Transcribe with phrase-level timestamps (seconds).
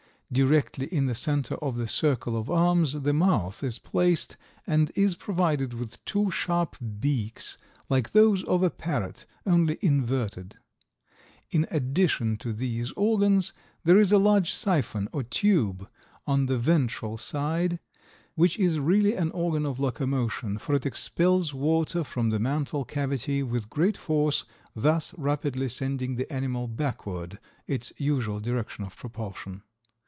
[0.33, 5.13] Directly in the center of the circle of arms the mouth is placed and is
[5.15, 7.57] provided with two sharp beaks
[7.89, 10.55] like those of a parrot, only inverted.
[11.49, 13.51] In addition to these organs
[13.83, 15.89] there is a large siphon or tube
[16.25, 17.79] on the ventral side,
[18.35, 23.43] which is really an organ of locomotion, for it expels water from the mantle cavity
[23.43, 27.37] with great force, thus rapidly sending the animal backward,
[27.67, 29.63] its usual direction of propulsion.